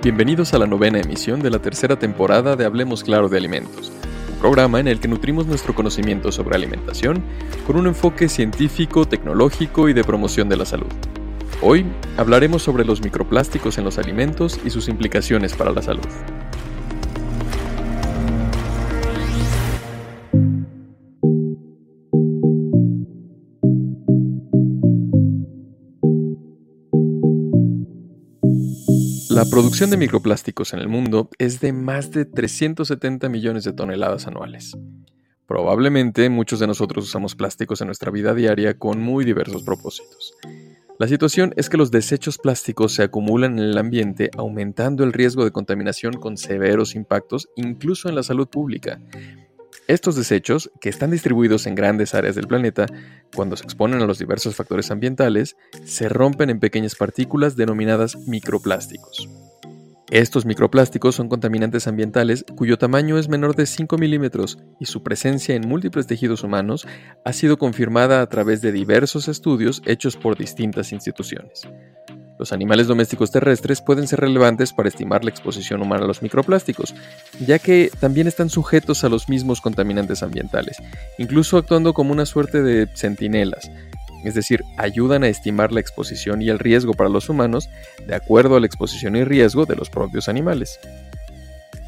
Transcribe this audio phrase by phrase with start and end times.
[0.00, 3.90] Bienvenidos a la novena emisión de la tercera temporada de Hablemos Claro de Alimentos,
[4.30, 7.20] un programa en el que nutrimos nuestro conocimiento sobre alimentación
[7.66, 10.86] con un enfoque científico, tecnológico y de promoción de la salud.
[11.62, 11.84] Hoy
[12.16, 16.06] hablaremos sobre los microplásticos en los alimentos y sus implicaciones para la salud.
[29.38, 34.26] La producción de microplásticos en el mundo es de más de 370 millones de toneladas
[34.26, 34.76] anuales.
[35.46, 40.34] Probablemente muchos de nosotros usamos plásticos en nuestra vida diaria con muy diversos propósitos.
[40.98, 45.44] La situación es que los desechos plásticos se acumulan en el ambiente aumentando el riesgo
[45.44, 49.00] de contaminación con severos impactos incluso en la salud pública,
[49.88, 52.86] estos desechos, que están distribuidos en grandes áreas del planeta,
[53.34, 59.28] cuando se exponen a los diversos factores ambientales, se rompen en pequeñas partículas denominadas microplásticos.
[60.10, 65.54] Estos microplásticos son contaminantes ambientales cuyo tamaño es menor de 5 milímetros y su presencia
[65.54, 66.86] en múltiples tejidos humanos
[67.26, 71.68] ha sido confirmada a través de diversos estudios hechos por distintas instituciones.
[72.38, 76.94] Los animales domésticos terrestres pueden ser relevantes para estimar la exposición humana a los microplásticos,
[77.44, 80.76] ya que también están sujetos a los mismos contaminantes ambientales,
[81.18, 83.70] incluso actuando como una suerte de centinelas,
[84.24, 87.68] es decir, ayudan a estimar la exposición y el riesgo para los humanos
[88.06, 90.78] de acuerdo a la exposición y riesgo de los propios animales.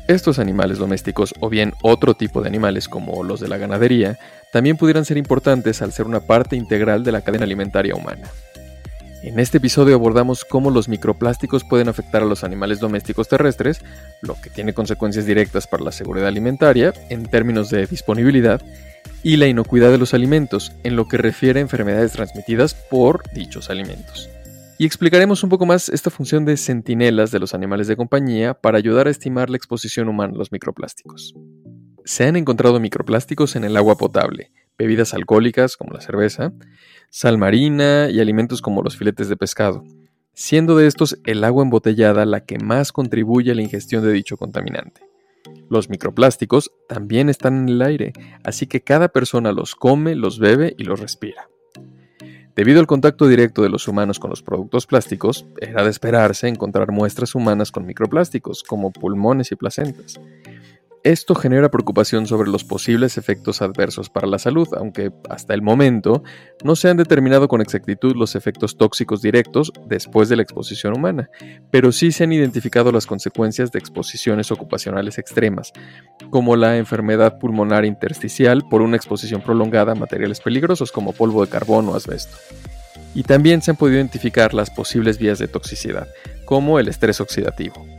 [0.09, 4.19] Estos animales domésticos o bien otro tipo de animales como los de la ganadería
[4.53, 8.29] también pudieran ser importantes al ser una parte integral de la cadena alimentaria humana.
[9.23, 13.83] En este episodio abordamos cómo los microplásticos pueden afectar a los animales domésticos terrestres,
[14.23, 18.63] lo que tiene consecuencias directas para la seguridad alimentaria en términos de disponibilidad
[19.23, 23.69] y la inocuidad de los alimentos en lo que refiere a enfermedades transmitidas por dichos
[23.69, 24.31] alimentos.
[24.79, 28.79] Y explicaremos un poco más esta función de centinelas de los animales de compañía para
[28.79, 31.35] ayudar a estimar la exposición humana a los microplásticos.
[32.07, 34.51] Se han encontrado microplásticos en el agua potable,
[34.81, 36.55] bebidas alcohólicas como la cerveza,
[37.11, 39.85] sal marina y alimentos como los filetes de pescado,
[40.33, 44.39] siendo de estos el agua embotellada la que más contribuye a la ingestión de dicho
[44.39, 45.03] contaminante.
[45.69, 50.75] Los microplásticos también están en el aire, así que cada persona los come, los bebe
[50.79, 51.51] y los respira.
[52.57, 56.91] Debido al contacto directo de los humanos con los productos plásticos, era de esperarse encontrar
[56.91, 60.19] muestras humanas con microplásticos, como pulmones y placentas.
[61.03, 66.23] Esto genera preocupación sobre los posibles efectos adversos para la salud, aunque hasta el momento
[66.63, 71.31] no se han determinado con exactitud los efectos tóxicos directos después de la exposición humana,
[71.71, 75.73] pero sí se han identificado las consecuencias de exposiciones ocupacionales extremas,
[76.29, 81.51] como la enfermedad pulmonar intersticial por una exposición prolongada a materiales peligrosos como polvo de
[81.51, 82.37] carbono o asbesto.
[83.15, 86.09] Y también se han podido identificar las posibles vías de toxicidad,
[86.45, 87.90] como el estrés oxidativo.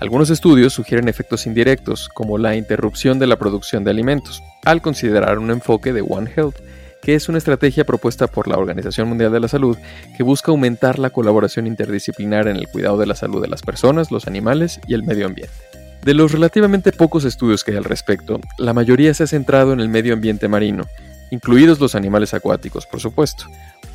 [0.00, 5.38] Algunos estudios sugieren efectos indirectos, como la interrupción de la producción de alimentos, al considerar
[5.40, 6.54] un enfoque de One Health,
[7.02, 9.76] que es una estrategia propuesta por la Organización Mundial de la Salud
[10.16, 14.12] que busca aumentar la colaboración interdisciplinar en el cuidado de la salud de las personas,
[14.12, 15.54] los animales y el medio ambiente.
[16.04, 19.80] De los relativamente pocos estudios que hay al respecto, la mayoría se ha centrado en
[19.80, 20.86] el medio ambiente marino,
[21.32, 23.46] incluidos los animales acuáticos, por supuesto,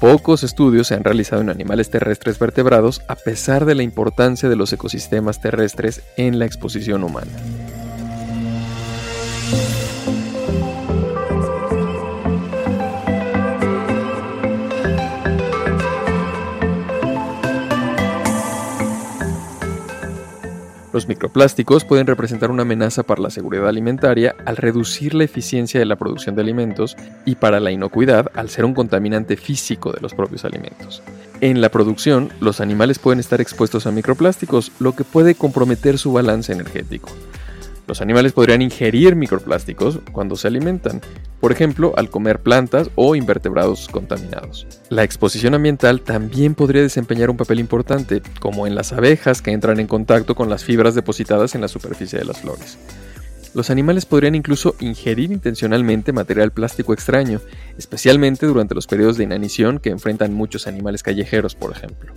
[0.04, 4.58] Pocos estudios se han realizado en animales terrestres vertebrados a pesar de la importancia de
[4.58, 7.32] los ecosistemas terrestres en la exposición humana.
[20.94, 25.88] Los microplásticos pueden representar una amenaza para la seguridad alimentaria al reducir la eficiencia de
[25.88, 26.96] la producción de alimentos
[27.26, 31.02] y para la inocuidad al ser un contaminante físico de los propios alimentos.
[31.42, 36.14] En la producción, los animales pueden estar expuestos a microplásticos, lo que puede comprometer su
[36.14, 37.10] balance energético.
[37.86, 41.02] Los animales podrían ingerir microplásticos cuando se alimentan,
[41.42, 44.68] por ejemplo, al comer plantas o invertebrados contaminados.
[44.90, 49.82] La exposición ambiental también podría desempeñar un papel importante, como en las abejas que entran
[49.82, 52.78] en contacto con las fibras depositadas en la superficie de las flores.
[53.54, 57.40] Los animales podrían incluso ingerir intencionalmente material plástico extraño,
[57.78, 62.14] especialmente durante los periodos de inanición que enfrentan muchos animales callejeros, por ejemplo.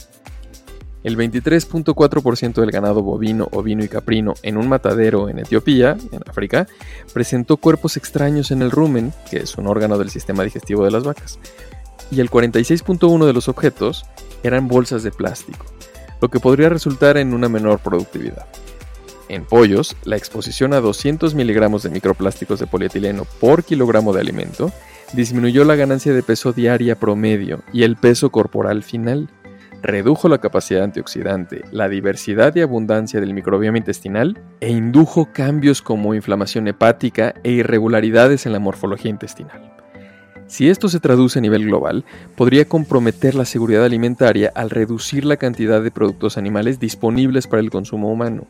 [1.07, 6.67] El 23.4% del ganado bovino, ovino y caprino en un matadero en Etiopía, en África,
[7.15, 11.05] presentó cuerpos extraños en el rumen, que es un órgano del sistema digestivo de las
[11.05, 11.39] vacas,
[12.11, 14.05] y el 46.1% de los objetos
[14.43, 15.65] eran bolsas de plástico,
[16.21, 18.47] lo que podría resultar en una menor productividad.
[19.29, 24.73] En pollos, la exposición a 200 miligramos de microplásticos de polietileno por kilogramo de alimento
[25.13, 29.29] disminuyó la ganancia de peso diaria promedio y el peso corporal final,
[29.87, 36.15] redujo la capacidad antioxidante, la diversidad y abundancia del microbioma intestinal e indujo cambios como
[36.15, 39.73] inflamación hepática e irregularidades en la morfología intestinal.
[40.49, 42.05] Si esto se traduce a nivel global,
[42.37, 47.71] podría comprometer la seguridad alimentaria al reducir la cantidad de productos animales disponibles para el
[47.71, 48.47] consumo humano.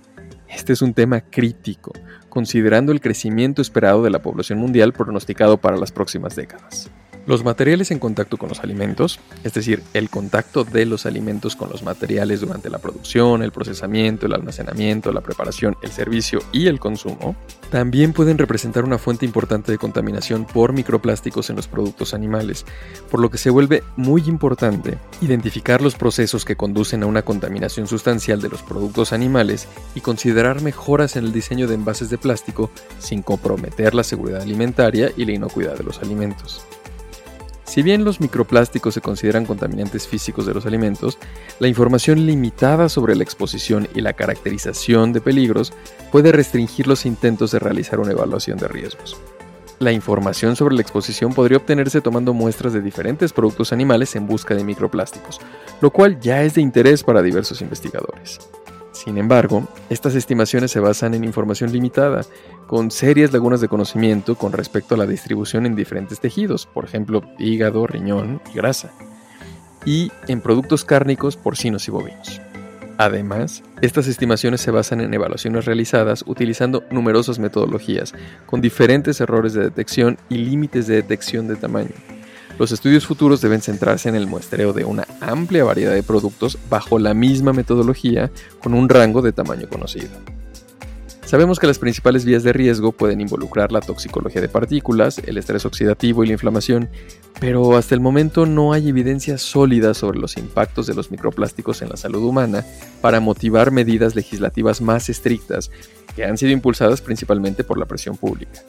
[0.48, 1.92] Este es un tema crítico,
[2.28, 6.90] considerando el crecimiento esperado de la población mundial pronosticado para las próximas décadas.
[7.26, 11.68] Los materiales en contacto con los alimentos, es decir, el contacto de los alimentos con
[11.68, 16.78] los materiales durante la producción, el procesamiento, el almacenamiento, la preparación, el servicio y el
[16.78, 17.34] consumo,
[17.68, 22.64] también pueden representar una fuente importante de contaminación por microplásticos en los productos animales,
[23.10, 27.88] por lo que se vuelve muy importante identificar los procesos que conducen a una contaminación
[27.88, 32.70] sustancial de los productos animales y considerar mejoras en el diseño de envases de plástico
[33.00, 36.64] sin comprometer la seguridad alimentaria y la inocuidad de los alimentos.
[37.66, 41.18] Si bien los microplásticos se consideran contaminantes físicos de los alimentos,
[41.58, 45.72] la información limitada sobre la exposición y la caracterización de peligros
[46.12, 49.16] puede restringir los intentos de realizar una evaluación de riesgos.
[49.78, 54.54] La información sobre la exposición podría obtenerse tomando muestras de diferentes productos animales en busca
[54.54, 55.38] de microplásticos,
[55.82, 58.38] lo cual ya es de interés para diversos investigadores.
[58.96, 62.22] Sin embargo, estas estimaciones se basan en información limitada,
[62.66, 67.22] con serias lagunas de conocimiento con respecto a la distribución en diferentes tejidos, por ejemplo,
[67.38, 68.90] hígado, riñón y grasa,
[69.84, 72.40] y en productos cárnicos, porcinos y bovinos.
[72.96, 78.14] Además, estas estimaciones se basan en evaluaciones realizadas utilizando numerosas metodologías,
[78.46, 82.15] con diferentes errores de detección y límites de detección de tamaño.
[82.58, 86.98] Los estudios futuros deben centrarse en el muestreo de una amplia variedad de productos bajo
[86.98, 88.30] la misma metodología
[88.62, 90.08] con un rango de tamaño conocido.
[91.26, 95.66] Sabemos que las principales vías de riesgo pueden involucrar la toxicología de partículas, el estrés
[95.66, 96.88] oxidativo y la inflamación,
[97.40, 101.88] pero hasta el momento no hay evidencia sólida sobre los impactos de los microplásticos en
[101.88, 102.64] la salud humana
[103.00, 105.72] para motivar medidas legislativas más estrictas
[106.14, 108.62] que han sido impulsadas principalmente por la presión pública.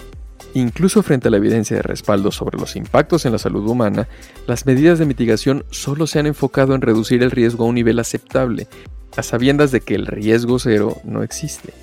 [0.58, 4.08] Incluso frente a la evidencia de respaldo sobre los impactos en la salud humana,
[4.48, 8.00] las medidas de mitigación solo se han enfocado en reducir el riesgo a un nivel
[8.00, 8.68] aceptable,
[9.16, 11.76] a sabiendas de que el riesgo cero no existe.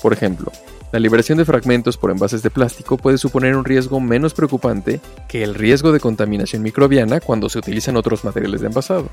[0.00, 0.50] Por ejemplo,
[0.92, 5.42] la liberación de fragmentos por envases de plástico puede suponer un riesgo menos preocupante que
[5.42, 9.10] el riesgo de contaminación microbiana cuando se utilizan otros materiales de envasado.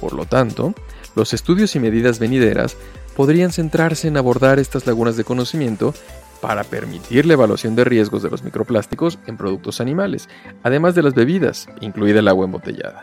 [0.00, 0.72] Por lo tanto,
[1.16, 2.76] los estudios y medidas venideras
[3.16, 5.94] podrían centrarse en abordar estas lagunas de conocimiento
[6.40, 10.28] para permitir la evaluación de riesgos de los microplásticos en productos animales,
[10.62, 13.02] además de las bebidas, incluida el agua embotellada.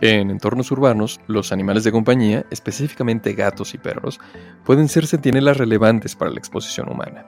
[0.00, 4.18] En entornos urbanos, los animales de compañía, específicamente gatos y perros,
[4.64, 7.24] pueden ser centinelas relevantes para la exposición humana.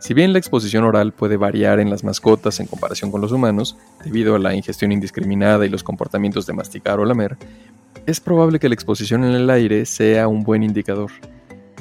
[0.00, 3.76] Si bien la exposición oral puede variar en las mascotas en comparación con los humanos,
[4.04, 7.36] debido a la ingestión indiscriminada y los comportamientos de masticar o lamer,
[8.06, 11.10] es probable que la exposición en el aire sea un buen indicador.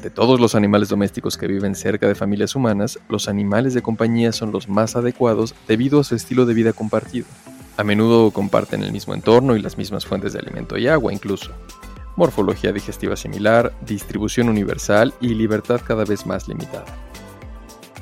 [0.07, 4.31] De todos los animales domésticos que viven cerca de familias humanas, los animales de compañía
[4.31, 7.25] son los más adecuados debido a su estilo de vida compartido.
[7.75, 11.51] A menudo comparten el mismo entorno y las mismas fuentes de alimento y agua incluso.
[12.15, 16.85] Morfología digestiva similar, distribución universal y libertad cada vez más limitada.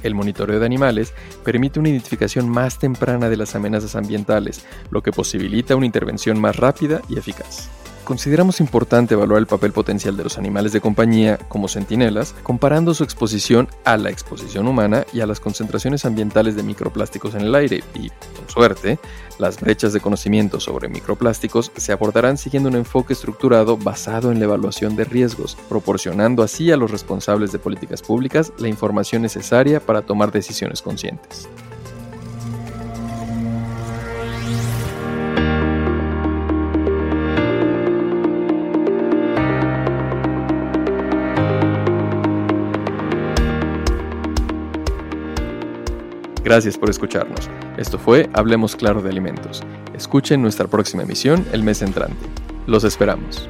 [0.04, 1.12] El monitoreo de animales
[1.44, 6.56] permite una identificación más temprana de las amenazas ambientales, lo que posibilita una intervención más
[6.56, 7.68] rápida y eficaz.
[8.06, 13.04] Consideramos importante evaluar el papel potencial de los animales de compañía como centinelas, comparando su
[13.04, 17.84] exposición a la exposición humana y a las concentraciones ambientales de microplásticos en el aire
[17.96, 19.00] y, con suerte,
[19.40, 24.46] las brechas de conocimiento sobre microplásticos se abordarán siguiendo un enfoque estructurado basado en la
[24.46, 30.04] evaluación de riesgos, proporcionando así a los responsables de políticas públicas la información necesaria para
[30.04, 31.50] tomar decisiones conscientes.
[46.56, 47.50] Gracias por escucharnos.
[47.76, 49.62] Esto fue Hablemos Claro de Alimentos.
[49.94, 52.16] Escuchen nuestra próxima emisión el mes entrante.
[52.66, 53.50] Los esperamos.